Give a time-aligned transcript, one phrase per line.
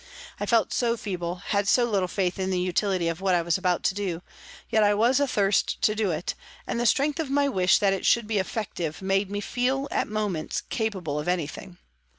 [0.39, 3.55] I felt so feeble, had so little faith in the utility of what I was
[3.55, 4.23] about to do,
[4.67, 6.33] yet I was athirst to do it,
[6.65, 10.07] and the strength of my wish that it should be effective made me feel, at
[10.07, 11.77] moments, capable of anything.